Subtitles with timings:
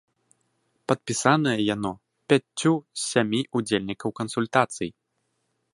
[0.91, 1.91] Падпісанае яно
[2.33, 4.89] пяццю з сямі ўдзельнікаў кансультацый.